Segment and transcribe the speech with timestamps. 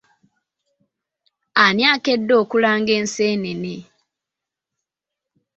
[1.63, 3.75] Ani akedde okulanga enseenene?